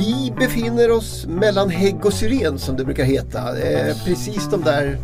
[0.00, 3.58] Vi befinner oss mellan hägg och syren som det brukar heta.
[3.58, 4.98] Eh, precis de där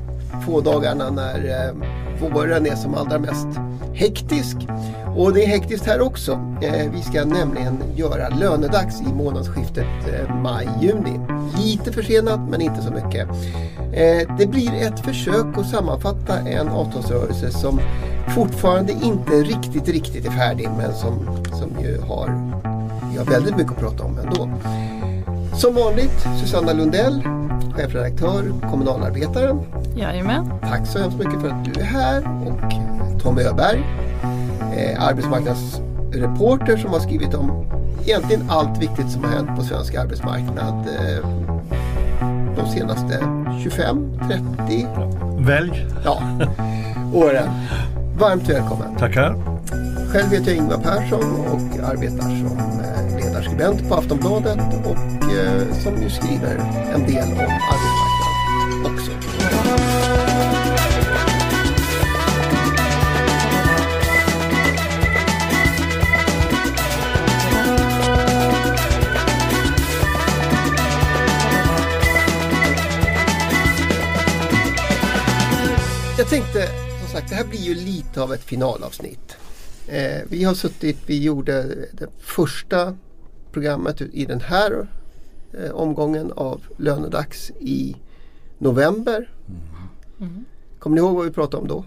[0.47, 3.47] få dagarna när eh, våren är som allra mest
[3.95, 4.57] hektisk.
[5.17, 6.33] Och det är hektiskt här också.
[6.63, 11.21] Eh, vi ska nämligen göra lönedags i månadsskiftet eh, maj-juni.
[11.59, 13.29] Lite försenat men inte så mycket.
[13.93, 17.81] Eh, det blir ett försök att sammanfatta en avtalsrörelse som
[18.35, 22.57] fortfarande inte riktigt, riktigt är färdig men som, som ju har,
[23.17, 24.51] vi har väldigt mycket att prata om ändå.
[25.57, 27.23] Som vanligt Susanna Lundell,
[27.77, 29.61] chefredaktör, kommunalarbetaren.
[29.97, 30.53] Jajamän.
[30.61, 32.73] Tack så hemskt mycket för att du är här och
[33.23, 33.85] Tom Öberg,
[34.77, 37.67] eh, arbetsmarknadsreporter som har skrivit om
[38.05, 41.29] egentligen allt viktigt som har hänt på svensk arbetsmarknad eh,
[42.57, 43.19] de senaste
[43.63, 44.19] 25,
[44.67, 44.87] 30
[45.39, 45.87] Välj.
[46.05, 46.23] ja,
[47.15, 47.49] åren.
[48.19, 48.97] Varmt välkommen.
[48.99, 49.37] Tackar.
[50.13, 52.77] Själv heter jag Ingvar Persson och arbetar som
[53.57, 56.57] skribent på Aftonbladet och eh, som ju skriver
[56.95, 57.39] en del om
[57.73, 59.11] arbetsmarknaden också.
[76.19, 76.69] Jag tänkte,
[77.01, 79.37] som sagt, det här blir ju lite av ett finalavsnitt.
[79.89, 82.97] Eh, vi har suttit, vi gjorde det första
[83.61, 84.87] programmet i den här
[85.59, 87.97] eh, omgången av lönedags i
[88.59, 89.29] november.
[90.79, 91.85] Kommer ni ihåg vad vi pratade om då?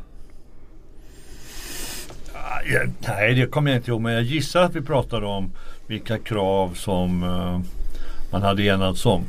[2.34, 4.02] Ah, ja, Nej, det kommer jag inte ihåg.
[4.02, 5.52] Men jag gissar att vi pratade om
[5.88, 7.59] vilka krav som eh,
[8.31, 9.23] man hade enats om.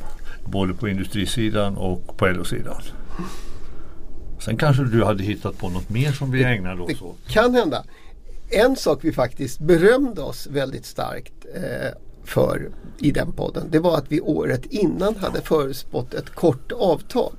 [0.45, 2.81] Både på industrisidan och på LO-sidan.
[4.39, 7.17] Sen kanske du hade hittat på något mer som vi ägnade Det oss åt.
[7.27, 7.83] kan hända.
[8.49, 11.89] En sak vi faktiskt berömde oss väldigt starkt eh,
[12.31, 13.67] för i den podden.
[13.71, 17.33] Det var att vi året innan hade förutspått ett kort avtal.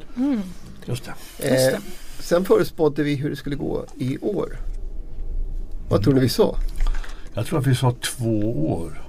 [0.84, 1.72] Just det.
[1.72, 1.78] Eh,
[2.20, 4.56] sen förutspådde vi hur det skulle gå i år.
[5.90, 6.56] Vad tror ni vi sa?
[7.34, 8.40] Jag tror att vi sa två
[8.72, 9.02] år.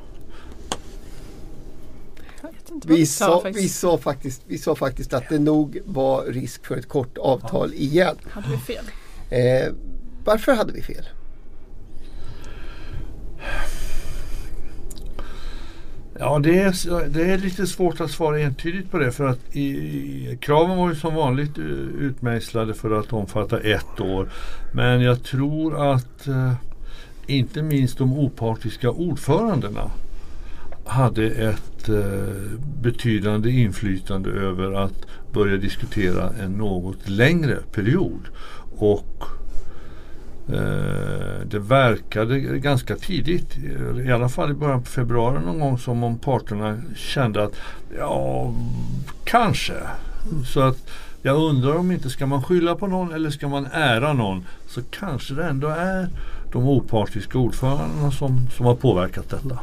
[2.85, 6.87] Vi sa vi, sa faktiskt, vi sa faktiskt att det nog var risk för ett
[6.87, 8.15] kort avtal igen.
[8.29, 8.85] Hade vi fel?
[9.29, 9.73] Eh,
[10.25, 11.05] varför hade vi fel?
[16.25, 19.61] Ja, det är, det är lite svårt att svara entydigt på det för att i,
[19.61, 21.57] i, kraven var ju som vanligt
[21.99, 24.29] utmejslade för att omfatta ett år.
[24.73, 26.53] Men jag tror att eh,
[27.27, 29.91] inte minst de opartiska ordförandena
[30.85, 38.21] hade ett eh, betydande inflytande över att börja diskutera en något längre period.
[38.77, 39.23] Och
[41.45, 43.57] det verkade ganska tidigt,
[44.05, 47.55] i alla fall i början på februari någon gång som om parterna kände att
[47.97, 48.53] ja,
[49.23, 49.73] kanske.
[50.53, 50.89] Så att
[51.21, 54.81] jag undrar om inte ska man skylla på någon eller ska man ära någon så
[54.91, 56.09] kanske det ändå är
[56.51, 59.59] de opartiska ordförandena som, som har påverkat detta.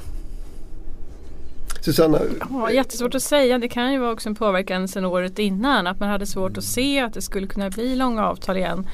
[1.80, 2.18] Susanna,
[2.50, 3.58] Ja, jättesvårt att säga.
[3.58, 5.86] Det kan ju vara också en påverkan sedan året innan.
[5.86, 8.86] Att man hade svårt att se att det skulle kunna bli långa avtal igen.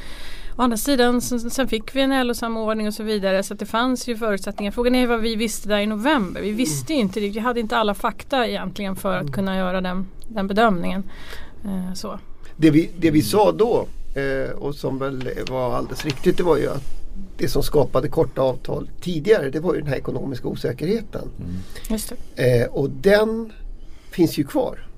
[0.59, 4.09] Å andra sidan sen, fick vi en LO-samordning och så vidare så att det fanns
[4.09, 4.73] ju förutsättningar.
[4.73, 6.41] Frågan är vad vi visste där i november.
[6.41, 7.37] Vi visste ju inte riktigt.
[7.37, 11.03] Vi hade inte alla fakta egentligen för att kunna göra den, den bedömningen.
[11.65, 12.19] Eh, så.
[12.57, 16.57] det, vi, det vi sa då eh, och som väl var alldeles riktigt det var
[16.57, 16.83] ju att
[17.39, 21.29] det som skapade korta avtal tidigare det var ju den här ekonomiska osäkerheten.
[21.89, 22.61] Just det.
[22.63, 23.53] Eh, och den
[24.11, 24.89] finns ju kvar.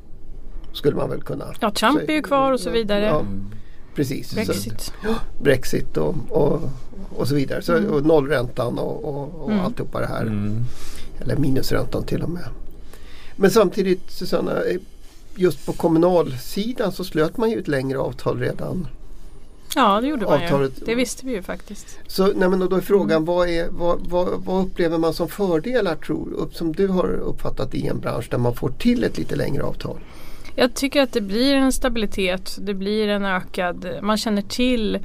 [0.73, 2.11] Skulle man väl kunna Ja, Trump säga.
[2.13, 3.05] är ju kvar och så vidare.
[3.05, 3.25] Ja,
[3.99, 4.29] precis.
[4.29, 4.93] Så- Brexit.
[5.05, 6.61] Ja, Brexit och, och,
[7.17, 7.63] och så vidare.
[7.63, 7.91] Så, Mm.
[7.93, 9.65] och nollräntan och, och, och Mm.
[9.65, 10.21] alltihopa det här.
[10.23, 10.65] Mm.
[11.21, 12.45] Eller minusräntan till och med.
[13.37, 14.77] Men samtidigt Susanna, eh,
[15.35, 18.87] just på kommunalsidan så slöt man ju ett längre avtal redan.
[19.75, 20.85] Ja, det gjorde man Avtalet- ju.
[20.85, 21.87] Det visste vi ju faktiskt.
[22.07, 23.25] Så nej, men då är frågan Mm.
[23.25, 27.75] vad, är, vad, vad, vad upplever man som fördelar tror upp, som du har uppfattat
[27.75, 29.99] i en bransch där man får till ett lite längre avtal?
[30.61, 32.59] Jag tycker att det blir en stabilitet.
[32.61, 34.99] Det blir en ökad, man känner till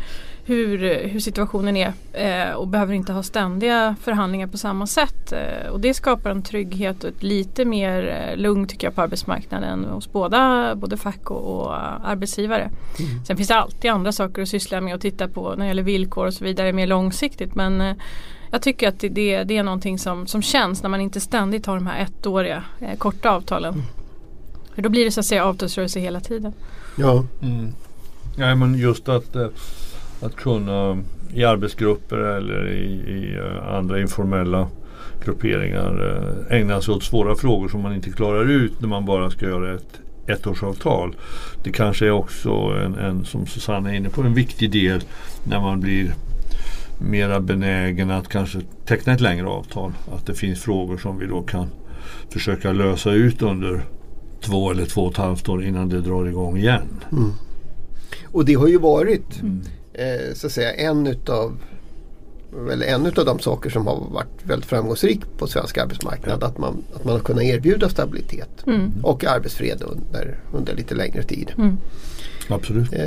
[0.46, 5.32] hur, hur situationen är eh, och behöver inte ha ständiga förhandlingar på samma sätt.
[5.32, 9.02] Eh, och det skapar en trygghet och ett lite mer eh, lugn tycker jag på
[9.02, 11.76] arbetsmarknaden hos båda, både fack och, och
[12.08, 12.70] arbetsgivare.
[13.28, 15.84] Sen finns det alltid andra saker att syssla med och titta på när det gäller
[15.84, 17.56] villkor och så vidare mer långsiktigt.
[17.56, 17.96] Men eh,
[18.52, 21.66] jag tycker att det, det, det är någonting som, som känns när man inte ständigt
[21.66, 23.84] har de här ettåriga eh, korta avtalen.
[24.76, 26.54] För då blir det så att säga avtalsrörelse hela tiden.
[26.98, 27.26] Ja.
[27.42, 27.74] Mm.
[28.38, 29.48] Nej men just att, eh,
[30.22, 31.04] att kunna
[31.34, 34.68] i arbetsgrupper eller i, i eh, andra informella
[35.26, 36.16] grupperingar
[36.50, 39.46] eh, ägnar sig åt svåra frågor som man inte klarar ut när man bara ska
[39.46, 41.16] göra ett ettårsavtal.
[41.64, 42.52] Det kanske är också
[42.86, 45.04] en, en, som Susanne är inne på, en viktig del
[45.44, 46.14] när man blir
[47.00, 49.92] mera benägen att kanske teckna ett längre avtal.
[50.16, 51.68] Att det finns frågor som vi då kan
[52.30, 53.82] försöka lösa ut under
[54.44, 57.04] två eller två och ett halvt år innan det drar igång igen.
[57.12, 57.32] Mm.
[58.26, 59.62] Och det har ju varit mm.
[59.94, 61.58] eh, så att säga en utav
[62.72, 66.38] eller en av de saker som har varit väldigt framgångsrik på svensk arbetsmarknad.
[66.42, 66.48] Ja.
[66.48, 68.92] Att, man, att man har kunnat erbjuda stabilitet mm.
[69.04, 71.52] och arbetsfred under, under lite längre tid.
[71.58, 71.78] Mm.
[72.48, 72.94] Absolut.
[72.94, 73.02] Eh,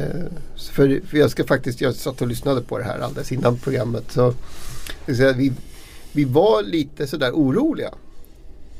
[0.73, 4.05] för, för, jag ska faktiskt, jag satt och lyssnade på det här alldeles innan programmet.
[4.13, 4.35] Så,
[5.07, 5.53] så vi,
[6.13, 7.91] vi var lite sådär oroliga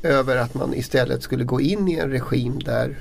[0.07, 2.99] över att man istället skulle gå in i en regim där,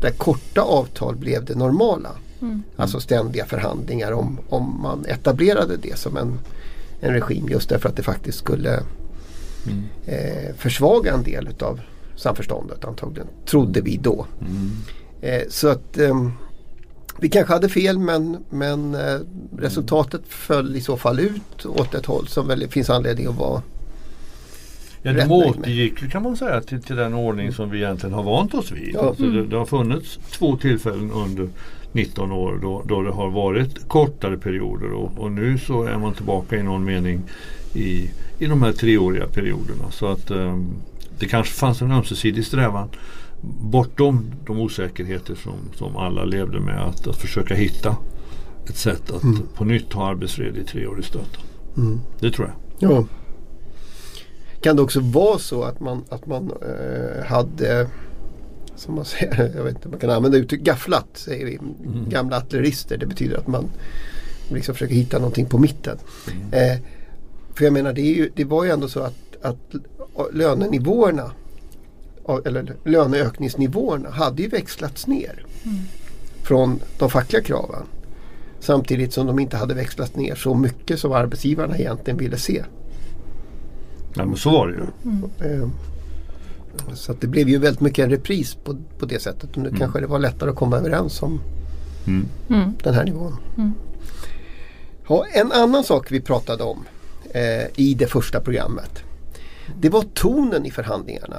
[0.00, 2.10] där korta avtal blev det normala.
[2.40, 2.62] Mm.
[2.76, 6.38] Alltså ständiga förhandlingar om, om man etablerade det som en,
[7.00, 8.82] en regim just därför att det faktiskt skulle
[9.66, 9.84] mm.
[10.06, 11.80] eh, försvaga en del utav
[12.16, 13.28] samförståndet antagligen.
[13.46, 14.26] Trodde vi då.
[14.40, 14.70] Mm.
[15.20, 16.30] Eh, så att eh,
[17.20, 19.20] vi kanske hade fel men, men eh,
[19.58, 23.62] resultatet föll i så fall ut åt ett håll som väl finns anledning att vara
[25.02, 28.54] Ja, de återgick kan man säga till, till den ordning som vi egentligen har vant
[28.54, 28.94] oss vid.
[28.94, 29.00] Ja.
[29.00, 31.48] Alltså det, det, har funnits två tillfällen under
[31.92, 36.14] 19 år då, då det har varit kortare perioder och, och, nu så är man
[36.14, 37.22] tillbaka i någon mening
[37.74, 39.90] i, i de här treåriga perioderna.
[39.90, 40.74] Så att um,
[41.18, 42.88] det kanske fanns en ömsesidig strävan
[43.60, 47.96] bortom de osäkerheter som, som alla levde med att, att försöka hitta
[48.68, 49.38] ett sätt att mm.
[49.54, 51.42] på nytt ha arbetsfred i tre år i stöten.
[51.76, 52.00] Mm.
[52.20, 52.90] Det tror jag.
[52.90, 53.04] Ja.
[54.60, 57.88] Kan det också vara så att man, att man eh, hade
[58.80, 61.56] som man säger, jag vet inte, man kan använda uttryck gafflat säger vi.
[61.56, 62.08] Mm.
[62.08, 62.96] Gamla artillerister.
[62.96, 63.68] Det betyder att man
[64.48, 65.98] liksom försöker hitta någonting på mitten.
[66.32, 66.72] Mm.
[66.72, 66.78] Eh,
[67.54, 69.74] för jag menar det, ju, det, var ju ändå så att, att
[70.32, 71.32] lönenivåerna
[72.44, 75.78] eller löneökningsnivåerna hade ju växlats ner mm.
[76.42, 77.82] från de fackliga kraven.
[78.60, 82.64] Samtidigt som de inte hade växlats ner så mycket som arbetsgivarna egentligen ville se.
[84.14, 84.86] Ja men så var det ju.
[85.04, 85.30] Mm.
[85.40, 85.68] Eh,
[86.94, 89.50] så det blev ju väldigt mycket en repris på, på det sättet.
[89.50, 89.78] Och nu mm.
[89.78, 91.40] kanske det var lättare att komma överens om
[92.06, 92.26] mm.
[92.48, 92.72] mm.
[92.82, 93.36] den här nivån.
[93.56, 93.72] Mm.
[95.08, 96.84] Ja, en annan sak vi pratade om
[97.30, 99.02] eh, i det första programmet.
[99.80, 101.36] Det var tonen i förhandlingarna.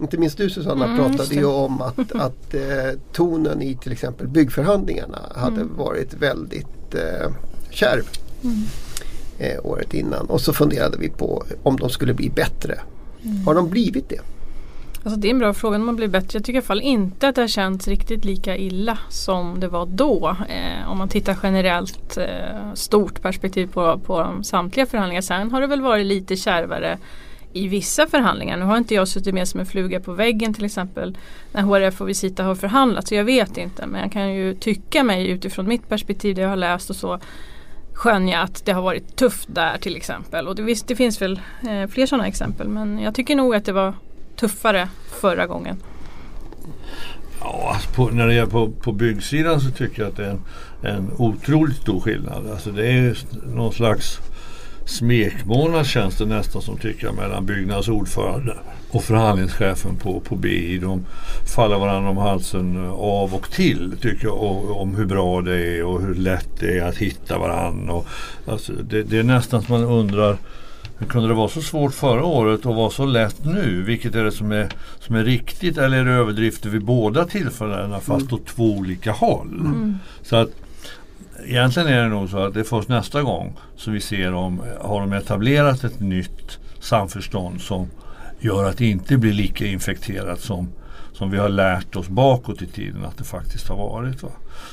[0.00, 4.28] Inte minst du Susanna mm, pratade ju om att, att eh, tonen i till exempel
[4.28, 5.76] byggförhandlingarna hade mm.
[5.76, 7.30] varit väldigt eh,
[7.70, 8.08] kärv
[8.42, 8.62] mm.
[9.38, 10.26] Eh, året innan.
[10.26, 12.78] Och så funderade vi på om de skulle bli bättre.
[13.22, 13.46] Mm.
[13.46, 14.20] Har de blivit det?
[15.04, 16.36] Alltså det är en bra fråga om man blir bättre.
[16.36, 19.68] Jag tycker i alla fall inte att det har känts riktigt lika illa som det
[19.68, 20.36] var då.
[20.48, 25.22] Eh, om man tittar generellt eh, stort perspektiv på, på samtliga förhandlingar.
[25.22, 26.98] Sen har det väl varit lite kärvare
[27.52, 28.56] i vissa förhandlingar.
[28.56, 31.16] Nu har inte jag suttit med som en fluga på väggen till exempel
[31.52, 35.04] när HRF och Visita har förhandlat så jag vet inte men jag kan ju tycka
[35.04, 37.20] mig utifrån mitt perspektiv det jag har läst och så
[37.98, 40.48] skönja att det har varit tufft där till exempel.
[40.48, 43.64] Och det, visst, det finns väl eh, fler sådana exempel men jag tycker nog att
[43.64, 43.94] det var
[44.36, 44.88] tuffare
[45.20, 45.82] förra gången.
[47.40, 50.30] Ja, alltså på, när det gäller på, på byggsidan så tycker jag att det är
[50.30, 50.40] en,
[50.82, 52.50] en otroligt stor skillnad.
[52.50, 54.20] Alltså det är någon slags
[54.84, 58.56] smekmånad känns det nästan som tycker jag mellan Byggnads ordförande
[58.90, 60.78] och förhandlingschefen på, på BI.
[60.78, 61.06] De
[61.54, 65.84] faller varandra om halsen av och till tycker jag och, om hur bra det är
[65.84, 67.92] och hur lätt det är att hitta varandra.
[67.92, 68.06] Och,
[68.46, 70.36] alltså, det, det är nästan som man undrar
[70.98, 73.82] hur kunde det vara så svårt förra året och vara så lätt nu?
[73.82, 74.68] Vilket är det som är,
[75.00, 78.34] som är riktigt eller är det överdrifter vid båda tillfällena fast mm.
[78.34, 79.60] åt två olika håll?
[79.60, 79.98] Mm.
[80.22, 80.50] Så att
[81.44, 84.62] Egentligen är det nog så att det är först nästa gång som vi ser om
[84.80, 87.90] har de etablerat ett nytt samförstånd som
[88.40, 90.68] gör att det inte blir lika infekterat som,
[91.12, 94.22] som vi har lärt oss bakåt i tiden att det faktiskt har varit.
[94.22, 94.30] Va?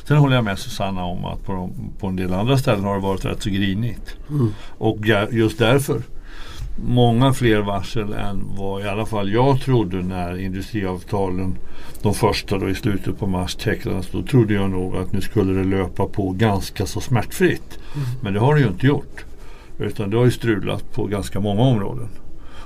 [0.08, 2.96] Sen håller jag med Susanna om att på, de, på en del andra ställen har
[2.96, 4.18] det varit rätt så grinigt.
[4.30, 4.54] Mm.
[4.78, 4.98] Och
[5.32, 6.02] just därför
[6.84, 11.58] många fler varsel än vad i alla fall jag trodde när industriavtalen,
[12.02, 14.10] de första då i slutet på mars tecknades.
[14.12, 17.80] Då trodde jag nog att nu skulle det löpa på ganska så smärtfritt.
[17.96, 18.08] Mm.
[18.22, 19.26] Men det har det ju inte gjort.
[19.80, 22.10] Utan det har ju strulat på ganska många områden.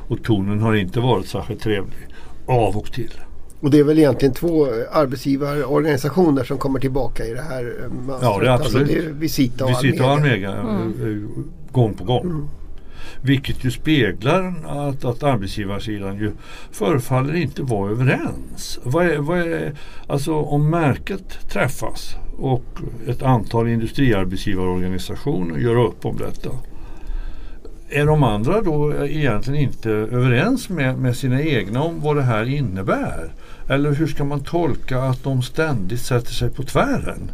[0.10, 2.08] Och tonen har inte varit särskilt trevlig
[2.46, 3.14] av och till.
[3.62, 8.20] Och det är väl egentligen två arbetsgivarorganisationer som kommer tillbaka i det här mönstret?
[8.22, 8.82] Ja, det är absolut.
[8.82, 10.54] Alltså det är Visita och Visita Almega.
[10.54, 11.50] Almega mm.
[11.72, 12.26] gång på gång.
[12.26, 12.48] Mm.
[13.22, 16.32] Vilket ju speglar att, att arbetsgivarsidan ju
[16.72, 18.80] förefaller inte vara överens.
[18.84, 19.74] Vad är, vad är,
[20.08, 22.64] alltså om märket träffas och
[23.08, 26.50] ett antal industriarbetsgivarorganisationer gör upp om detta
[27.90, 32.50] är de andra då egentligen inte överens med, med sina egna om vad det här
[32.50, 33.34] innebär?
[33.68, 37.32] Eller hur ska man tolka att de ständigt sätter sig på tvären?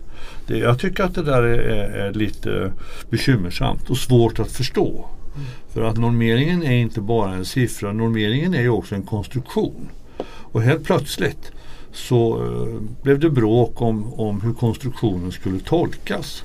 [0.47, 1.59] Det, jag tycker att det där är,
[1.89, 2.71] är lite
[3.09, 5.05] bekymmersamt och svårt att förstå.
[5.35, 5.47] Mm.
[5.73, 9.89] För att normeringen är inte bara en siffra, normeringen är ju också en konstruktion.
[10.27, 11.51] Och helt plötsligt
[11.93, 16.43] så uh, blev det bråk om, om hur konstruktionen skulle tolkas.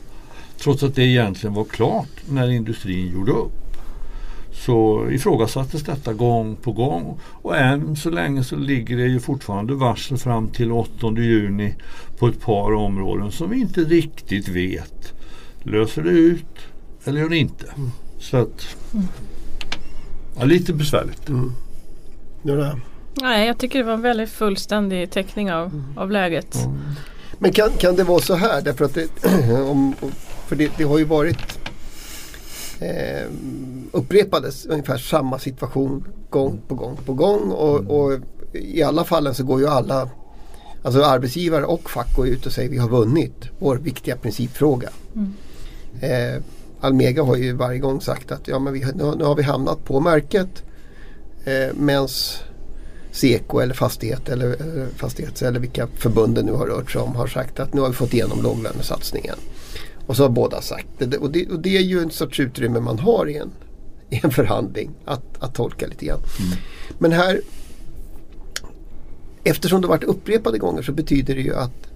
[0.62, 3.60] Trots att det egentligen var klart när industrin gjorde upp
[4.61, 9.75] så ifrågasattes detta gång på gång och än så länge så ligger det ju fortfarande
[9.75, 11.75] varsel fram till 8 juni
[12.19, 15.12] på ett par områden som vi inte riktigt vet.
[15.62, 16.59] Löser det ut
[17.05, 17.67] eller gör det inte?
[17.76, 17.90] Mm.
[18.19, 18.76] Så att,
[20.38, 21.29] ja, lite besvärligt.
[21.29, 21.52] Mm.
[22.43, 22.76] Ja,
[23.23, 25.85] Nej, jag tycker det var en väldigt fullständig teckning av, mm.
[25.97, 26.55] av läget.
[26.55, 26.79] Mm.
[27.38, 28.62] Men kan, kan det vara så här?
[28.62, 29.09] Därför att det,
[29.71, 29.95] om,
[30.47, 31.60] för det, det har ju varit
[32.80, 33.26] eh,
[33.92, 37.50] upprepades ungefär samma situation gång på gång på gång.
[37.50, 37.90] Och, mm.
[37.90, 38.12] och,
[38.52, 40.08] i alla fallen så går ju alla,
[40.82, 44.88] alltså arbetsgivare och fack går ut och säger vi har vunnit vår viktiga principfråga.
[45.14, 45.32] Mm.
[46.00, 46.42] Eh,
[46.80, 49.84] Almega har ju varje gång sagt att ja, men vi, nu, nu har vi hamnat
[49.84, 50.62] på märket.
[51.44, 52.42] Eh, Medans
[53.12, 57.26] Seko eller Fastighet eller, eller Fastighets eller vilka förbunden nu har rört sig om har
[57.26, 59.37] sagt att nu har vi fått igenom låglönesatsningen.
[60.11, 61.17] Och så har båda sagt det.
[61.17, 63.50] Och det, och det är ju en sorts utrymme man har i en,
[64.11, 66.19] i en förhandling att, att tolka lite grann.
[66.19, 66.59] Mm.
[66.99, 67.40] Men här
[69.45, 71.87] Eftersom det varit upprepade gånger så betyder det ju att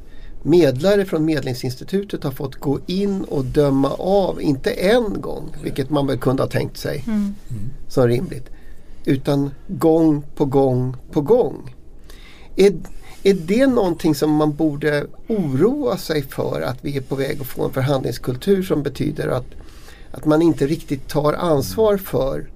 [0.43, 6.07] medlare från Medlingsinstitutet har fått gå in och döma av, inte en gång, vilket man
[6.07, 7.35] väl kunde ha tänkt sig mm.
[7.89, 8.51] som rimligt,
[9.05, 11.75] utan gång på gång på gång.
[12.57, 12.73] Är,
[13.27, 17.47] är det någonting som man borde oroa sig för att vi är på väg att
[17.47, 19.47] få en förhandlingskultur som betyder att,
[20.11, 22.51] att man inte riktigt tar ansvar för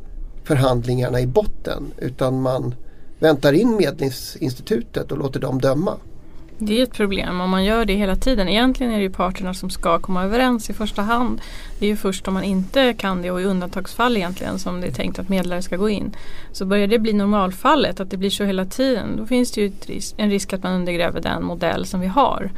[0.44, 2.75] förhandlingarna i botten utan man
[3.18, 5.96] väntar in Medlingsinstitutet och låter dem döma?
[6.61, 8.49] Det är ett problem om man gör det hela tiden.
[8.49, 11.41] Egentligen är det ju parterna som ska komma överens i första hand.
[11.79, 14.87] Det är ju först om man inte kan det och i undantagsfall egentligen som det
[14.87, 16.17] är tänkt att medlare ska gå in.
[16.53, 19.73] Så börjar det bli normalfallet, att det blir så hela tiden, då finns det ju
[20.17, 22.50] en risk att man undergräver den modell som vi har.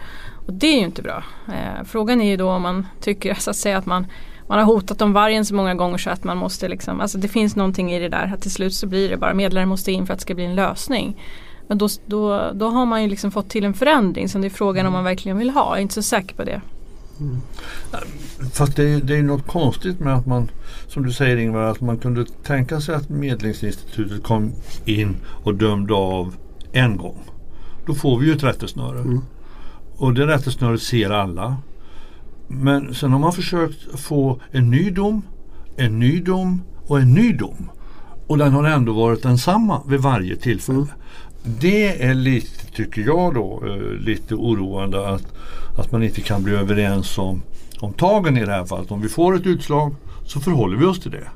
[0.46, 1.24] Och det är ju inte bra.
[1.48, 4.06] Eh, frågan är ju då om man tycker så att säga att man
[4.48, 7.28] man har hotat om vargen så många gånger så att man måste liksom, alltså det
[7.28, 10.06] finns någonting i det där att till slut så blir det bara medlare måste in
[10.06, 11.16] för att det ska bli en lösning.
[11.70, 14.50] Men då, då, då har man ju liksom fått till en förändring som det är
[14.50, 15.70] frågan om man verkligen vill ha.
[15.70, 16.60] Jag är inte så säker på det.
[17.20, 17.36] Mm.
[18.52, 20.50] Fast det är, det är något konstigt med att man,
[20.88, 24.52] som du säger Ingvar, att man kunde tänka sig att Medlingsinstitutet kom
[24.84, 26.34] in och dömde av
[26.72, 27.18] en gång.
[27.86, 28.98] Då får vi ju ett rättesnöre.
[28.98, 29.20] Mm.
[29.96, 31.56] Och det rättesnöret ser alla.
[32.48, 35.22] Men sen har man försökt få en ny dom,
[35.76, 37.70] en ny dom och en ny dom.
[38.26, 40.78] Och den har ändå varit densamma vid varje tillfälle.
[40.78, 40.90] Mm.
[41.42, 45.24] Det är lite, tycker jag då, eh, lite oroande att,
[45.78, 47.42] att man inte kan bli överens om,
[47.80, 48.90] om tagen i det här fallet.
[48.90, 49.94] Om vi får ett utslag
[50.26, 51.28] så förhåller vi oss till det.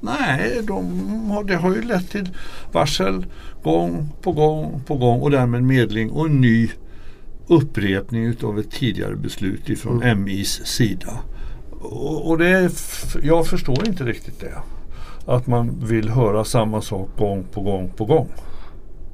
[0.00, 2.28] Nej, de har, det har ju lett till
[2.72, 3.26] varsel
[3.62, 6.70] gång på gång på gång och därmed medling och en ny
[7.46, 10.24] upprepning av ett tidigare beslut ifrån mm.
[10.24, 11.12] MIs sida.
[11.80, 12.70] Och, och det,
[13.22, 14.58] jag förstår inte riktigt det.
[15.26, 18.28] Att man vill höra samma sak gång på gång på gång.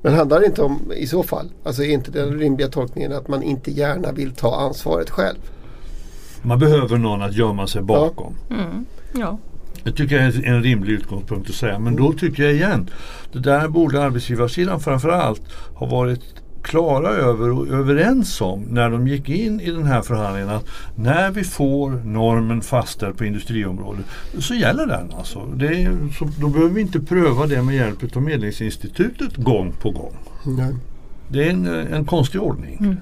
[0.08, 3.28] Men handlar det inte om, i så fall, alltså är inte den rimliga tolkningen att
[3.28, 5.38] man inte gärna vill ta ansvaret själv?
[6.42, 8.34] Man behöver någon att gömma sig bakom.
[8.48, 8.54] Ja.
[8.54, 8.86] Mm.
[9.14, 9.38] ja.
[9.84, 11.78] Det tycker jag är en rimlig utgångspunkt att säga.
[11.78, 12.90] Men då tycker jag igen,
[13.32, 15.42] det där borde arbetsgivarsidan framförallt
[15.74, 16.24] ha varit
[16.62, 21.30] klara över och överens om när de gick in i den här förhandlingen att när
[21.30, 24.04] vi får normen fastställd på industriområdet
[24.38, 25.12] så gäller den.
[25.18, 25.46] Alltså.
[25.54, 29.90] Det är, så, då behöver vi inte pröva det med hjälp av Medlingsinstitutet gång på
[29.90, 30.14] gång.
[30.44, 30.74] Nej.
[31.28, 32.76] Det är en, en konstig ordning.
[32.80, 32.96] Mm.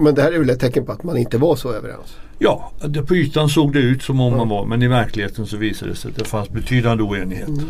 [0.00, 2.16] Men det här är väl ett tecken på att man inte var så överens?
[2.38, 4.38] Ja, det, på ytan såg det ut som om mm.
[4.38, 7.48] man var men i verkligheten så visade det sig att det fanns betydande oenighet.
[7.48, 7.64] Mm.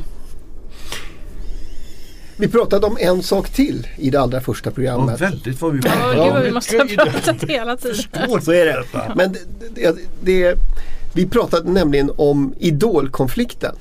[2.42, 5.20] Vi pratade om en sak till i det allra första programmet.
[5.20, 8.42] Ja, väldigt vad vi pratade Ja, gud, vi måste ha pratat hela tiden.
[8.42, 8.84] Så är det.
[9.16, 9.36] Men
[9.74, 10.58] det, det,
[11.14, 13.74] vi pratade nämligen om idolkonflikten.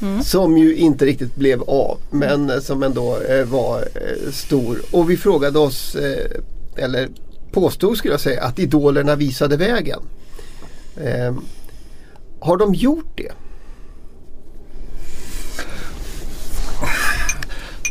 [0.00, 0.22] Mm.
[0.22, 4.78] Som ju inte riktigt blev av men som ändå eh, var eh, stor.
[4.90, 6.30] Och vi frågade oss, eh,
[6.76, 7.08] eller
[7.52, 10.00] påstod skulle jag säga, att idolerna visade vägen.
[10.96, 11.34] Eh,
[12.40, 13.32] har de gjort det?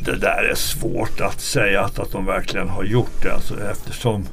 [0.05, 4.25] Det där är svårt att säga att, att de verkligen har gjort det alltså, eftersom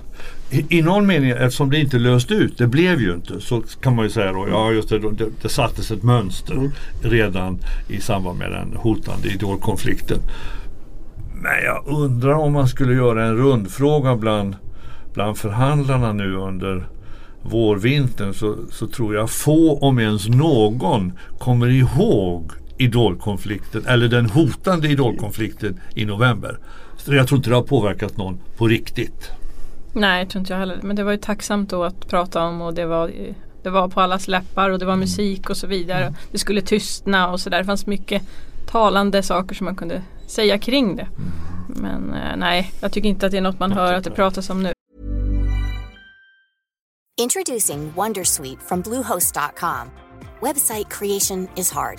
[0.51, 3.97] i, i någon mening, eftersom det inte löste ut, det blev ju inte, så kan
[3.97, 6.71] man ju säga då, ja just det, det, det sattes ett mönster Mm.
[7.03, 7.59] redan
[7.89, 10.19] i samband med den hotande idolkonflikten.
[11.35, 14.57] Men jag undrar om man skulle göra en rundfråga bland,
[15.15, 16.89] bland förhandlarna nu under
[17.43, 24.89] vårvintern så, så tror jag få, om ens någon, kommer ihåg idolkonflikten eller den hotande
[24.89, 26.59] idolkonflikten i november.
[26.97, 29.31] Så jag tror inte det har påverkat någon på riktigt.
[29.93, 30.79] Nej, jag tror inte jag heller.
[30.83, 33.11] Men det var ju tacksamt då att prata om och det var,
[33.63, 36.15] det var på allas läppar och det var musik och så vidare.
[36.33, 37.59] Det skulle tystna och sådär.
[37.59, 38.23] Det fanns mycket
[38.67, 41.09] talande saker som man kunde säga kring det.
[41.69, 44.51] Men eh, nej, jag tycker inte att det är något man hör att det pratas
[44.51, 44.73] om nu.
[47.21, 49.91] Introducing Wondersuite from Bluehost.com.
[50.41, 51.99] Website creation is hard,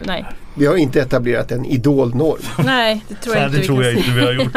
[0.00, 0.24] Nej,
[0.54, 2.42] Vi har inte etablerat en idolnorm.
[2.64, 4.52] nej det tror jag Nej, inte det tror jag inte vi har gjort.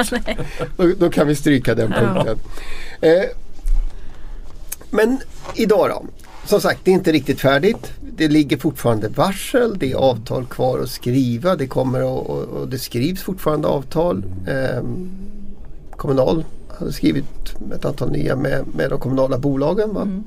[0.78, 2.14] Då, då kan vi stryka den Ja.
[2.14, 2.40] punkten.
[3.02, 3.24] Eh,
[4.90, 5.20] men
[5.56, 6.06] idag då?
[6.46, 7.92] Som sagt, det är inte riktigt färdigt.
[8.18, 11.56] Det ligger fortfarande varsel, det är avtal kvar att skriva.
[11.56, 14.24] Det kommer och, och, och det skrivs fortfarande avtal.
[14.48, 14.84] Eh,
[15.92, 16.46] Kommunal
[16.80, 17.26] hade skrivit
[17.76, 19.94] ett antal nya med, med de kommunala bolagen.
[19.94, 20.02] Va?
[20.02, 20.24] Mm.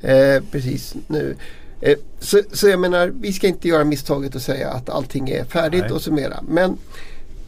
[0.00, 1.36] Eh, precis nu.
[1.82, 5.44] Eh, så, så jag menar, vi ska inte göra misstaget att säga att allting är
[5.44, 5.92] färdigt Nej.
[5.92, 6.44] och summera.
[6.48, 6.76] Men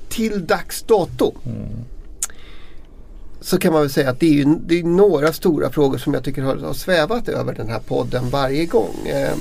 [0.09, 1.33] till dags dato
[3.41, 6.15] så kan man väl säga att det är, ju, det är några stora frågor som
[6.15, 9.07] jag tycker har, har svävat över den här podden varje gång.
[9.07, 9.35] Eh,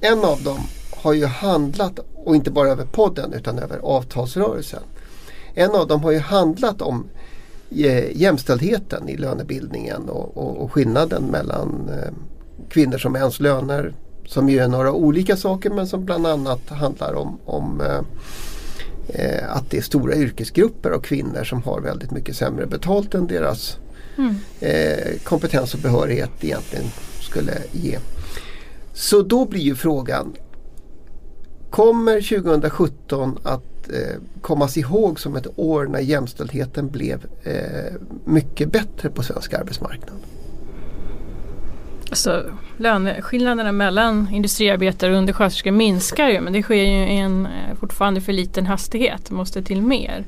[0.00, 4.82] en av dem har ju handlat, och inte bara över podden utan över avtalsrörelsen.
[5.54, 7.06] En av dem har ju handlat om
[7.70, 12.12] eh, jämställdheten i lönebildningen och, och, och skillnaden mellan eh,
[12.68, 13.92] kvinnors och mäns löner
[14.26, 18.00] som ju är några olika saker men som bland annat handlar om, om eh,
[19.08, 23.26] eh, att det är stora yrkesgrupper av kvinnor som har väldigt mycket sämre betalt än
[23.26, 23.76] deras
[24.16, 24.34] Mm.
[24.60, 26.84] eh, kompetens och behörighet egentligen
[27.20, 27.98] skulle ge.
[28.92, 30.32] Så då blir ju frågan
[31.74, 37.92] Kommer 2017 att eh, kommas ihåg som ett år när jämställdheten blev eh,
[38.24, 40.16] mycket bättre på svensk arbetsmarknad?
[42.14, 42.44] Alltså,
[42.76, 48.20] löneskillnaderna mellan industriarbetare och undersköterskor minskar ju men det sker ju i en eh, fortfarande
[48.20, 49.24] för liten hastighet.
[49.28, 50.24] Det måste till mer.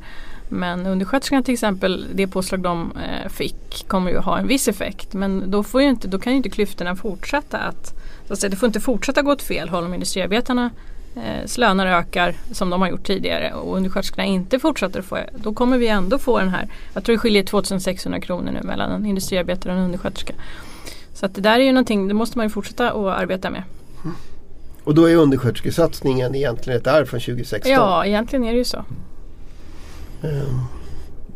[0.49, 5.15] Men undersköterskorna till exempel, det påslag de eh, fick kommer ju ha en viss effekt.
[5.15, 7.95] Men då, får ju inte, då kan ju inte klyftorna fortsätta att,
[8.27, 10.71] så att säga, det får inte fortsätta gå åt fel håll om industriarbetarna
[11.17, 15.79] eh, löner ökar som de har gjort tidigare och undersköterskorna inte fortsätter få, då kommer
[15.79, 19.73] vi ändå få den här, jag tror det skiljer 2600 kronor nu mellan en industriarbetare
[19.73, 20.35] och en undersköterska.
[21.17, 23.63] Så att det där är ju någonting, det måste man ju fortsätta att arbeta med.
[24.85, 27.73] Och då är undersköterskesatsningen egentligen ett arv från 2016.
[27.73, 28.85] Ja, egentligen är det ju så.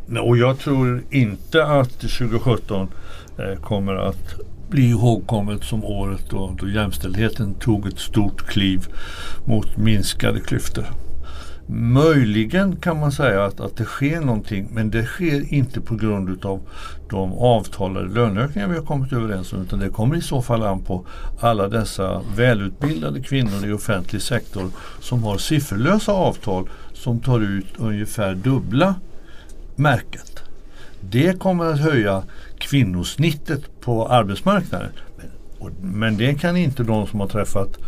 [0.06, 2.88] Nej, Och jag tror inte att 2017
[3.38, 4.34] eh, kommer att
[4.68, 8.86] bli ihågkommet som året då, då jämställdheten tog ett stort kliv
[9.44, 10.86] mot minskade klyftor.
[11.72, 16.28] Möjligen kan man säga att, att det sker någonting men det sker inte på grund
[16.28, 16.60] utav
[17.10, 20.80] de avtalade löneökningar vi har kommit överens om utan det kommer i så fall an
[20.80, 21.06] på
[21.40, 28.34] alla dessa välutbildade kvinnor i offentlig sektor som har sifferlösa avtal som tar ut ungefär
[28.34, 28.94] dubbla
[29.76, 30.42] märket.
[31.00, 32.22] Det kommer att höja
[32.58, 34.90] kvinnosnittet på arbetsmarknaden.
[35.16, 35.26] Men,
[35.58, 37.78] och, men det kan inte de som har träffat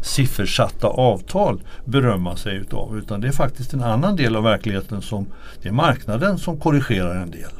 [0.00, 2.98] siffersatta avtal berömma sig utav.
[2.98, 5.26] Utan det är faktiskt en annan del av verkligheten som
[5.62, 7.50] det är marknaden som korrigerar en del.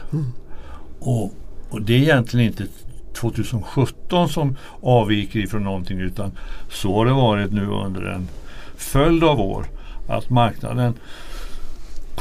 [1.01, 1.35] Och,
[1.71, 2.67] och det är egentligen inte
[3.15, 6.33] 2017 som avviker ifrån någonting utan
[6.71, 8.29] så har det varit nu under en
[8.77, 9.67] följd av år
[10.09, 10.95] att marknaden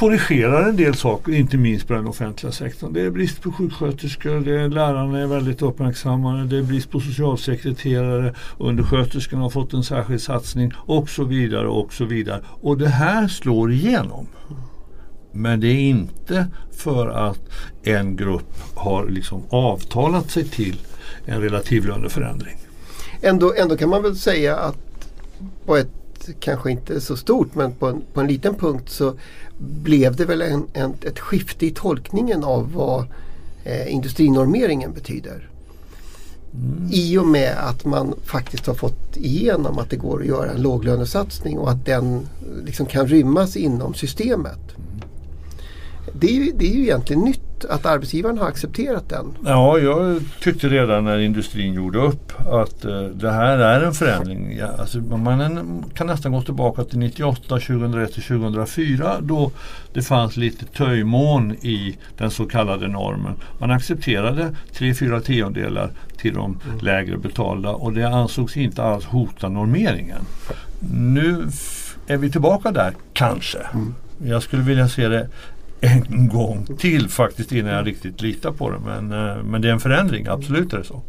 [0.00, 2.92] korrigerar en del saker, inte minst på den offentliga sektorn.
[2.92, 7.00] Det är brist på sjuksköterskor, det är, lärarna är väldigt uppmärksammade, det är brist på
[7.00, 12.42] socialsekreterare, undersköterskorna har fått en särskild satsning och så vidare och så vidare.
[12.46, 14.26] Och det här slår igenom.
[15.32, 17.40] Men det är inte för att
[17.82, 20.76] en grupp har liksom avtalat sig till
[21.24, 22.56] en relativlöneförändring.
[23.22, 24.76] Ändå, ändå kan man väl säga att
[25.66, 25.99] på ett
[26.40, 29.14] kanske inte så stort men på en, på en liten punkt så
[29.58, 33.04] blev det väl en, en, ett skifte i tolkningen av vad
[33.64, 35.50] eh, industrinormeringen betyder.
[36.90, 40.62] I och med att man faktiskt har fått igenom att det går att göra en
[40.62, 42.26] låglönesatsning och att den
[42.64, 44.58] liksom kan rymmas inom systemet.
[46.12, 49.36] Det är, ju, det är ju egentligen nytt att arbetsgivaren har accepterat den.
[49.44, 54.56] Ja, jag tyckte redan när industrin gjorde upp att eh, det här är en förändring.
[54.58, 59.50] Ja, alltså, man kan nästan gå tillbaka till 98, 2001 och 2004 då
[59.92, 63.34] det fanns lite töjmån i den så kallade normen.
[63.58, 66.78] Man accepterade 3-4 tiondelar till de mm.
[66.78, 70.24] lägre betalda och det ansågs inte alls hota normeringen.
[70.92, 71.48] Nu
[72.06, 73.58] är vi tillbaka där, kanske.
[73.58, 73.94] Mm.
[74.24, 75.28] Jag skulle vilja se det
[75.80, 78.78] en gång till faktiskt innan jag riktigt litar på det.
[78.84, 81.02] Men, eh, men det är en förändring, absolut är det så.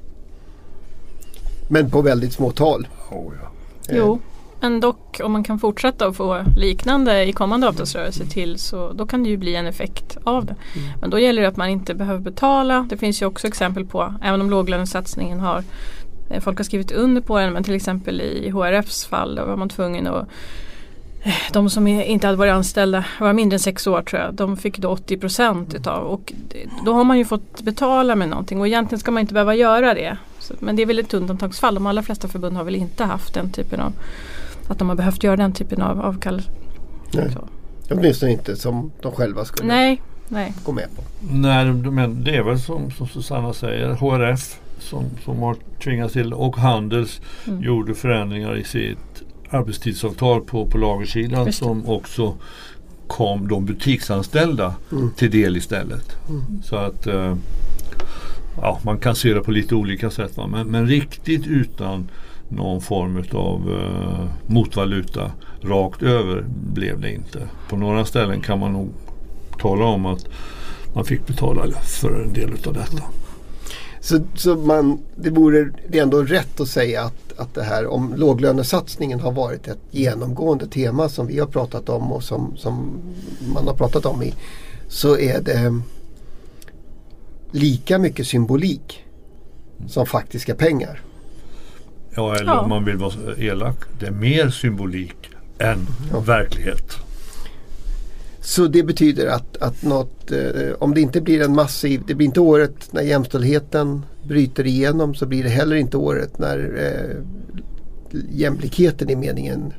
[1.70, 2.88] Men på väldigt små tal.
[3.12, 3.52] Oh, ja.
[3.90, 4.20] Jo,
[4.62, 9.08] men dock om man kan fortsätta att få liknande i kommande avtalsrörelse till så då
[9.08, 10.56] kan det ju bli en effekt av det.
[10.76, 10.90] Mm.
[11.02, 12.88] Men då gäller det att man inte behöver betala.
[12.90, 15.64] Det finns ju också exempel på, även om låglönesatsningen har
[16.30, 19.56] eh, Folk har skrivit under på den men till exempel i HRFs fall då var
[19.56, 20.28] man tvungen att
[21.52, 24.78] de som inte hade varit anställda, var mindre än sex år tror jag, de fick
[24.78, 26.34] då 80 procent utav och
[26.86, 29.94] då har man ju fått betala med någonting och egentligen ska man inte behöva göra
[29.94, 30.18] det.
[30.40, 33.34] Så, men det är väl ett undantagsfall, de allra flesta förbund har väl inte haft
[33.34, 33.94] den typen av,
[34.68, 36.42] att de har behövt göra den typen av avkall.
[37.14, 37.38] Nej.
[37.90, 40.54] Åtminstone inte som de själva skulle nej, nej.
[40.66, 41.02] gå med på.
[41.32, 46.34] Nej, men det är väl som, som Susanna säger, HRF som, som har tvingats till
[46.34, 47.64] och Handels mm.
[47.64, 48.98] gjorde förändringar i sitt
[49.52, 52.38] arbetstidsavtal på, på lagersidan som också
[53.08, 55.12] kom de butiksanställda mm.
[55.16, 56.18] till del istället.
[56.30, 56.64] Mm.
[56.64, 57.36] Så att eh,
[58.62, 60.38] ja, man kan se det på lite olika sätt.
[60.38, 60.48] Va?
[60.48, 62.10] Men, men riktigt utan
[62.50, 67.48] någon form av eh, motvaluta rakt över blev det inte.
[67.70, 68.90] På några ställen kan man nog
[69.60, 70.26] tala om att
[70.94, 73.04] man fick betala för en del av detta.
[74.02, 77.88] Så, så man, det vore det är ändå rätt att säga att, att det här
[77.88, 83.00] om låglönesatsningen har varit ett genomgående tema som vi har pratat om och som, som
[83.54, 84.34] man har pratat om i
[84.88, 85.82] så är det
[87.52, 89.04] lika mycket symbolik
[89.88, 91.02] som faktiska pengar.
[92.16, 96.20] Ja, eller om man vill vara elak, det är mer symbolik än ja.
[96.20, 96.98] verklighet.
[98.42, 102.28] Så det betyder att, att något, eh, om det inte blir en massiv, det blir
[102.28, 107.18] inte året när jämställdheten bryter igenom så blir det heller inte året när eh,
[108.32, 109.74] jämlikheten i meningen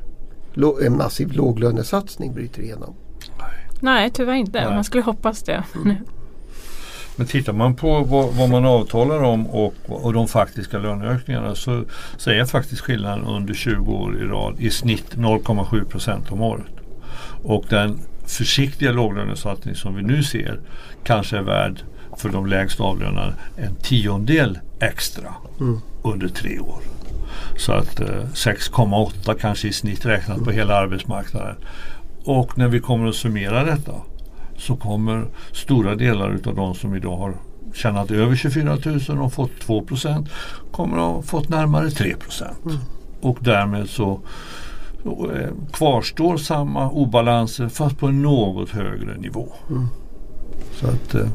[0.85, 2.95] en massiv låglönesatsning bryter igenom.
[3.81, 4.65] Nej, tyvärr inte.
[4.65, 4.75] Nej.
[4.75, 5.63] Man skulle hoppas det.
[5.75, 5.95] Mm.
[7.15, 11.83] Men tittar man på vad, vad, man avtalar om och, och de faktiska löneökningarna så,
[12.17, 16.73] så är faktiskt skillnaden under 20 år i rad i snitt 0,7 procent om året.
[17.43, 17.99] Och den
[18.37, 20.59] försiktiga låglönesatsning som vi nu ser
[21.03, 21.81] kanske är värd
[22.17, 25.79] för de lägst avlönade en tiondel extra mm.
[26.03, 26.79] under tre år.
[27.57, 30.45] Så att eh, 6,8 kanske i snitt räknat mm.
[30.45, 31.55] på hela arbetsmarknaden.
[32.23, 33.93] Och när vi kommer att summera detta
[34.57, 37.33] så kommer stora delar av de som idag har
[37.73, 38.77] tjänat över 24
[39.09, 40.29] 000 och fått 2 procent
[40.71, 42.65] kommer att ha fått närmare 3 procent.
[42.65, 42.77] Mm.
[43.21, 44.21] Och därmed så
[45.71, 49.47] kvarstår samma obalanser fast på en något högre nivå.
[49.69, 49.87] Mm.
[50.73, 51.27] Så att eh,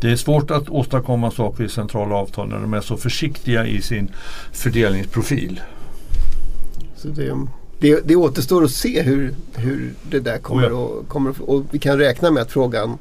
[0.00, 3.82] det är svårt att åstadkomma saker i centrala avtal när de är så försiktiga i
[3.82, 4.10] sin
[4.52, 5.60] fördelningsprofil.
[6.96, 7.36] Så det,
[7.78, 10.76] det, det återstår att se hur, hur det där kommer, oh ja.
[10.76, 12.98] och, kommer och vi kan räkna med att frågan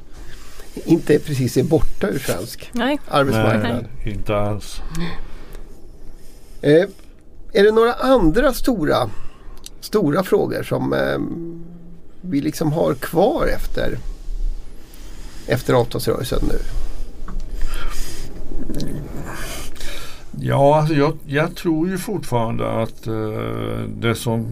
[0.86, 3.00] inte precis är borta ur svensk Nej.
[3.08, 3.86] arbetsmarknad.
[4.04, 4.82] Nej, inte alls.
[6.62, 6.86] Eh,
[7.54, 9.10] är det några andra stora
[9.88, 11.18] stora frågor som eh,
[12.22, 13.98] vi liksom har kvar efter,
[15.48, 16.60] efter avtalsrörelsen nu?
[20.40, 24.46] Ja, alltså jag, jag, tror ju fortfarande att eh, det som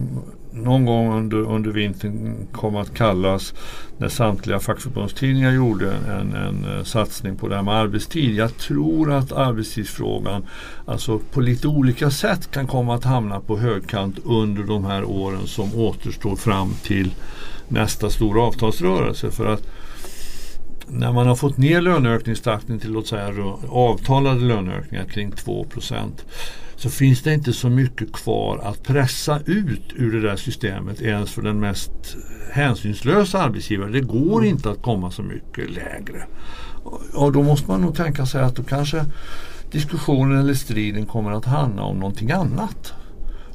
[0.52, 3.54] någon gång under, under vintern kom att kallas
[3.98, 8.34] när samtliga fackförbundstidningar gjorde en, en eh, satsning på det här med arbetstid.
[8.34, 10.46] Jag tror att arbetstidsfrågan
[10.86, 15.46] alltså på lite olika sätt kan komma att hamna på högkant under de här åren
[15.46, 17.14] som återstår fram till
[17.68, 19.30] nästa stora avtalsrörelse.
[19.30, 19.62] För att
[20.88, 26.10] när man har fått ner löneökningstakten till låt säga avtalade löneökningar kring 2%
[26.76, 31.30] så finns det inte så mycket kvar att pressa ut ur det där systemet ens
[31.30, 32.16] för den mest
[32.50, 33.92] hänsynslösa arbetsgivaren.
[33.92, 34.50] Det går mm.
[34.50, 36.26] inte att komma så mycket lägre.
[37.14, 39.04] Och då måste man nog tänka sig att då kanske
[39.70, 42.92] diskussionen eller striden kommer att handla om någonting annat.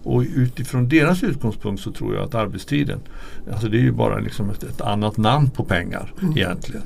[0.04, 3.00] Och utifrån deras utgångspunkt så tror jag att arbetstiden,
[3.52, 6.38] alltså det är ju bara liksom ett, ett annat namn på pengar mm.
[6.38, 6.84] egentligen.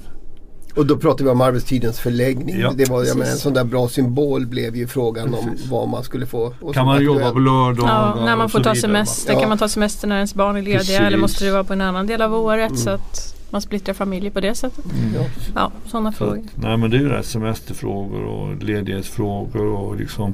[0.76, 2.60] Och då pratar vi om arbetstidens förläggning.
[2.60, 2.72] Ja.
[2.76, 5.68] Det var, jag menar, en sån där bra symbol blev ju frågan om Precis.
[5.70, 6.54] vad man skulle få.
[6.62, 9.34] och Kan man jobba på lördagar Ja, när man får ta semester.
[9.34, 9.40] Ja.
[9.40, 11.00] Kan man ta semester när ens barn är lediga Precis.
[11.00, 12.78] eller måste det vara på en annan del av året Mm.
[12.78, 14.86] så att man splittrar familjer på det sättet.
[14.86, 15.24] Mm.
[15.56, 15.72] Ja.
[15.88, 16.38] Sådana Så, frågor.
[16.38, 20.34] att- nej men det är ju rätt semesterfrågor och ledighetsfrågor och liksom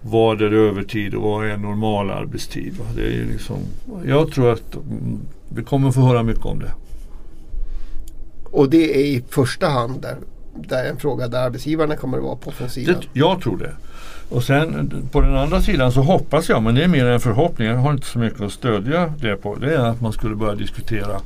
[0.00, 2.74] vad är övertid och vad är normal arbetstid?
[2.96, 3.56] Det är ju liksom,
[4.06, 6.72] jag tror att mm, vi kommer få höra mycket om det.
[8.52, 10.16] Och det är i första hand där,
[10.54, 12.94] där en fråga där arbetsgivarna kommer att vara på offensiven.
[13.00, 13.06] det.
[13.12, 13.72] Jag tror det.
[14.28, 17.68] Och sen på den andra sidan så hoppas jag, men det är mer en förhoppning,
[17.68, 19.54] jag har inte så mycket att stödja det på.
[19.54, 21.20] Det är att man skulle börja diskutera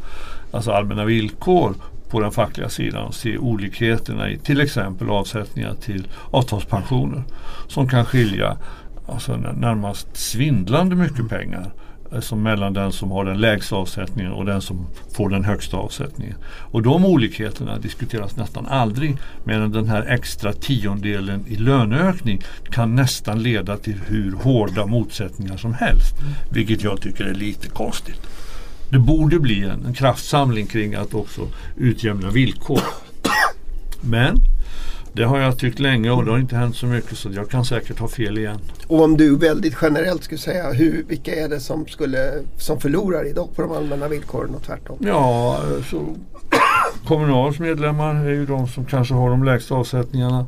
[0.50, 1.74] alltså allmänna villkor
[2.10, 7.22] på den fackliga sidan och se olikheterna i till exempel avsättningar till avtalspensioner
[7.68, 8.56] som kan skilja
[9.08, 11.72] alltså, närmast svindlande mycket pengar
[12.12, 15.76] Eh, som mellan den som har den lägsta avsättningen och den som får den högsta
[15.76, 16.36] avsättningen.
[16.46, 23.42] Och de olikheterna diskuteras nästan aldrig medan den här extra tiondelen i löneökning kan nästan
[23.42, 26.14] leda till hur hårda motsättningar som helst.
[26.50, 28.20] Vilket jag tycker är lite konstigt.
[28.90, 31.40] Det borde bli en, en kraftsamling kring att också
[31.76, 32.80] utjämna villkor.
[34.00, 34.36] Men
[35.16, 37.64] det har jag tyckt länge och det har inte hänt så mycket så jag kan
[37.64, 38.58] säkert ha fel igen.
[38.86, 43.26] Och om du väldigt generellt skulle säga hur, vilka är det som, skulle, som förlorar
[43.28, 44.98] idag på de allmänna villkoren och tvärtom?
[45.00, 46.16] Ja, så
[47.06, 50.46] Kommunals medlemmar är ju de som kanske har de lägsta avsättningarna.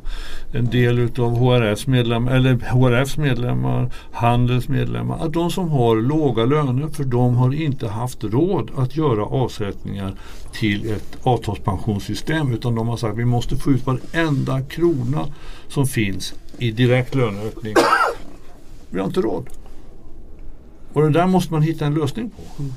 [0.51, 5.25] En del utav HRFs medlemmar, eller HRFs medlemmar, Handels medlemmar.
[5.25, 10.13] Att de som har låga löner för de har inte haft råd att göra avsättningar
[10.51, 15.25] till ett avtalspensionssystem utan de har sagt att vi måste få ut varenda krona
[15.67, 17.73] som finns i direkt löneökning.
[18.89, 19.49] Vi har inte råd.
[20.93, 22.63] Och det där måste man hitta en lösning på.
[22.63, 22.73] Mm.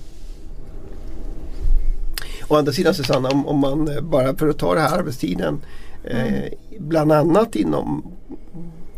[2.52, 5.60] Å andra sidan Susanna, om, om man eh, bara för att ta det här arbetstiden
[6.04, 8.12] eh, bland annat inom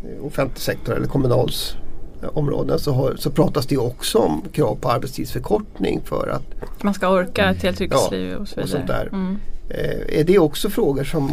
[0.03, 1.75] eh, offentlig sektor eller kommunals
[2.33, 6.93] områden så, har, så pratas det ju också om krav på arbetstidsförkortning för att Man
[6.93, 8.77] ska orka ett helt yrkesliv och så och vidare.
[8.77, 9.07] sånt där.
[9.07, 9.37] Mm.
[9.69, 11.31] eh, är det också frågor som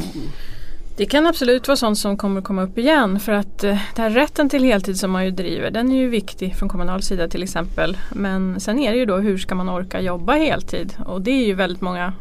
[0.96, 4.10] det kan absolut vara sånt som kommer komma upp igen för att eh, den här
[4.10, 7.42] rätten till heltid som man ju driver den är ju viktig från kommunal sida till
[7.42, 7.96] exempel.
[8.10, 11.46] Men sen är det ju då hur ska man orka jobba heltid och det är
[11.46, 12.12] ju väldigt många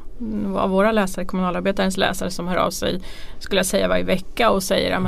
[0.56, 3.02] av våra läsare, kommunalarbetarens läsare som hör av sig
[3.40, 5.00] skulle jag säga varje vecka och säger ja,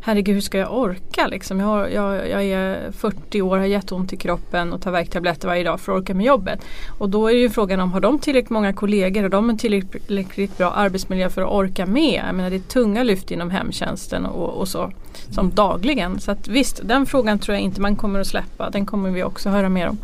[0.00, 1.60] herregud hur ska jag orka liksom?
[1.60, 5.64] Jag, har, jag, jag är 40 år, har jätteont i kroppen och tar värktabletter varje
[5.64, 6.60] dag för att orka med jobbet.
[6.98, 10.58] Och då är ju frågan om har de tillräckligt många kollegor och de har tillräckligt
[10.58, 12.22] bra arbetsmiljö för att orka med?
[12.28, 14.92] Jag menar det är tunga lyft inom hemtjänsten och, och så
[15.30, 16.20] som dagligen.
[16.20, 18.70] Så att visst, den frågan tror jag inte man kommer att släppa.
[18.70, 19.98] Den kommer vi också höra mer om.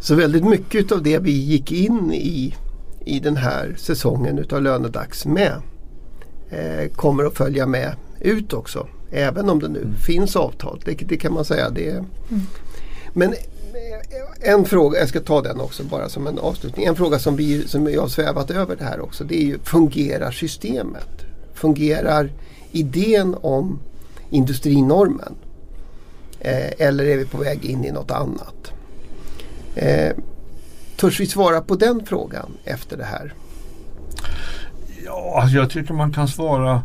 [0.00, 2.54] Så väldigt mycket av det vi gick in i
[3.06, 5.62] i den här säsongen utav Lönedags med
[6.54, 8.86] eh, kommer att följa med ut också.
[9.10, 10.80] Även om det nu finns avtal.
[10.84, 11.70] Det, det kan man säga.
[11.70, 12.04] Det,
[13.12, 13.38] Men eh,
[14.50, 16.86] en fråga, jag ska ta den också bara som en avslutning.
[16.86, 19.24] En fråga som, vi, som jag har svävat över det här också.
[19.24, 21.24] Det är ju fungerar systemet?
[21.54, 22.32] Fungerar
[22.72, 23.78] idén om
[24.30, 25.34] industrinormen?
[26.40, 28.72] Eh, eller är vi på väg in i något annat?
[29.74, 30.16] Eh,
[30.96, 33.34] törs vi svara på den frågan efter det här?
[35.04, 36.82] Ja, alltså, jag tycker man kan svara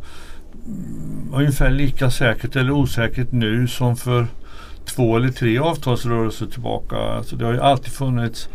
[0.65, 4.27] mm, ungefär lika säkert eller osäkert nu som för
[4.86, 6.95] två eller tre avtalsrörelser tillbaka.
[6.95, 8.49] Alltså det har ju alltid funnits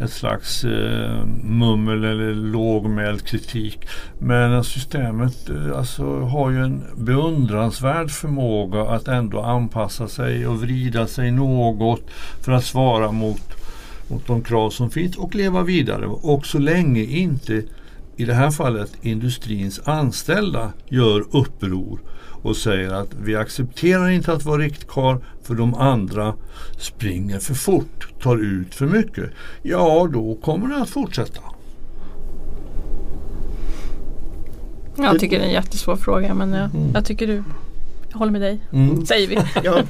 [0.00, 3.88] ett slags eh, mummel eller lågmäld kritik.
[4.18, 11.06] Men systemet eh, alltså, har ju en beundransvärd förmåga att ändå anpassa sig och vrida
[11.06, 12.02] sig något
[12.40, 13.42] för att svara mot,
[14.08, 16.06] mot de krav som finns och leva vidare.
[16.06, 17.62] Och så länge inte
[18.18, 22.00] i det här fallet industrins anställda gör uppror
[22.42, 26.34] och säger att vi accepterar inte att vara riktkarl för de andra
[26.78, 29.30] springer för fort, tar ut för mycket.
[29.62, 31.40] Ja, då kommer det att fortsätta.
[34.96, 36.90] Jag tycker det är en jättesvår fråga men jag, Mm.
[36.94, 37.44] jag tycker du
[38.18, 39.06] håller med dig, Mm.
[39.06, 39.38] säger vi.
[39.64, 39.82] Ja.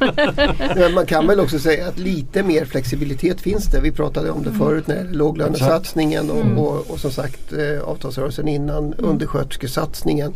[0.77, 3.81] Men man kan väl också säga att lite mer flexibilitet finns det.
[3.81, 6.59] Vi pratade om det förut när låglönesatsningen och, Mm.
[6.59, 10.33] och, och som sagt eh, avtalsrörelsen innan undersköterskesatsningen.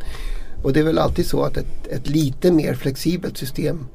[0.63, 3.87] Och det är väl alltid så att ett, ett lite mer flexibelt system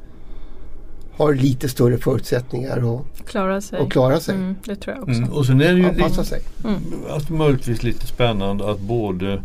[1.18, 3.80] har lite större förutsättningar att, Klara sig.
[3.80, 4.36] att klara sig.
[4.36, 5.18] Mm, det tror jag också.
[5.18, 5.32] Mm.
[5.34, 6.42] Och sen är det ju Anpassa sig.
[6.64, 6.82] Mm.
[7.10, 9.44] att möjligtvis lite spännande att både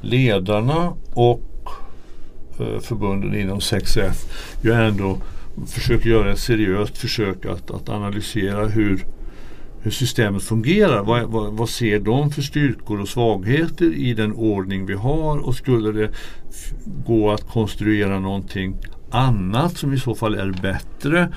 [0.00, 1.40] ledarna och
[2.60, 4.14] Eh, förbunden inom 6F
[4.62, 5.18] ju ändå
[5.66, 9.04] försöker göra ett seriöst försök att, att analysera hur
[9.80, 11.04] hur systemet fungerar.
[11.04, 15.54] Vad, vad, vad, ser de för styrkor och svagheter i den ordning vi har och
[15.54, 16.10] skulle det
[17.06, 18.76] gå att konstruera någonting
[19.10, 21.32] annat som i så fall är bättre.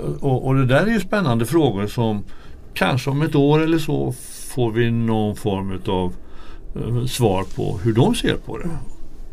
[0.00, 2.24] Eh, och, och det där är ju spännande frågor som
[2.74, 4.14] kanske om ett år eller så
[4.54, 6.14] får vi någon form av
[6.76, 8.70] eh, svar på hur de ser på det.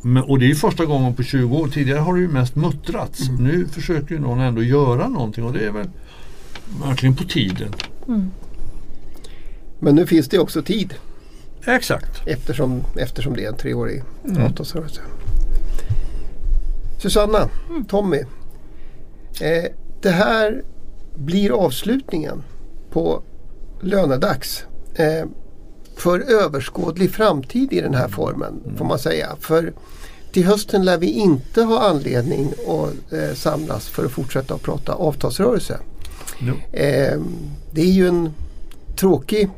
[0.01, 1.67] Men, och det är första gången på 20 år.
[1.67, 3.29] Tidigare har det ju mest muttrats.
[3.29, 3.43] Mm.
[3.43, 5.89] Nu försöker ju någon ändå göra någonting och det är väl
[6.85, 7.73] verkligen på tiden.
[8.07, 8.31] Mm.
[9.79, 10.93] Men nu finns det också tid.
[11.65, 12.27] Exakt.
[12.27, 14.43] Eftersom, eftersom det är en treårig mm.
[14.43, 15.01] avtalsrörelse.
[16.97, 17.85] Susanna, mm.
[17.85, 18.17] Tommy.
[19.41, 20.63] Eh, det här
[21.15, 22.43] blir avslutningen
[22.91, 23.23] på
[23.81, 24.65] lönedags.
[24.95, 25.25] Eh,
[26.01, 28.77] för överskådlig framtid i den här formen mm.
[28.77, 29.27] får man säga.
[29.39, 29.73] För
[30.31, 34.93] till hösten lär vi inte ha anledning att eh, samlas för att fortsätta att prata
[34.93, 35.79] avtalsrörelse.
[36.39, 36.77] No.
[36.77, 37.19] Eh,
[37.71, 38.33] det är ju en
[38.99, 39.49] tråkig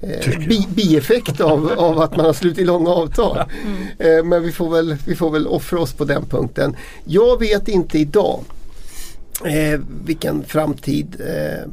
[0.00, 3.38] eh, bi bieffekt av, av att man har slutit långa avtal.
[3.38, 4.18] Mm.
[4.18, 6.76] Eh, men vi får, väl, vi får väl offra oss på den punkten.
[7.04, 8.40] Jag vet inte idag
[9.44, 11.70] eh, vilken framtid eh,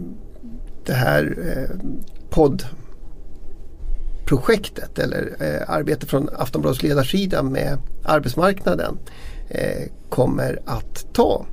[0.85, 1.75] det här eh,
[4.25, 8.97] poddprojektet eller eh, arbete från Aftonbladets ledarsida med arbetsmarknaden
[9.49, 11.45] eh, kommer att ta.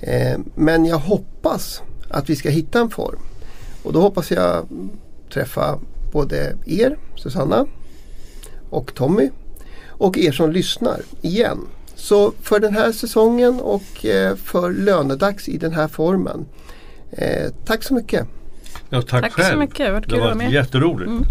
[0.00, 3.20] Eh, men jag hoppas att vi ska hitta en form.
[3.82, 4.68] Och då hoppas jag
[5.32, 5.78] träffa
[6.12, 7.66] både er, Susanna
[8.70, 9.30] och Tommy
[9.88, 11.58] och er som lyssnar igen.
[11.94, 16.46] Så för den här säsongen och eh, för lönedags i den här formen.
[17.10, 18.26] Eh, tack så mycket.
[18.88, 19.52] Ja, tack, tack själv.
[19.52, 21.10] så mycket, det var det var jätteroligt.
[21.10, 21.24] Mm.